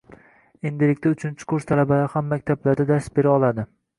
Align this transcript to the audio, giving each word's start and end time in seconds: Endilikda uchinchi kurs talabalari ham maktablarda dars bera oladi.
Endilikda 0.69 1.11
uchinchi 1.15 1.47
kurs 1.51 1.69
talabalari 1.73 2.09
ham 2.15 2.27
maktablarda 2.33 2.87
dars 2.95 3.13
bera 3.19 3.37
oladi. 3.39 3.67